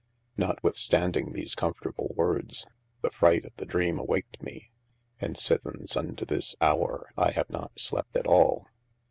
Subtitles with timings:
[0.35, 2.65] Notwithstanding these comfortable words,
[3.03, 4.71] the fright of the dreame awaked me,
[5.19, 8.65] and sithens unto this hower I have not slept at al.